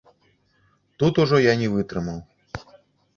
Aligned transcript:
Тут 0.97 1.21
ужо 1.23 1.37
я 1.41 1.53
не 1.59 1.67
вытрымаў. 1.73 2.17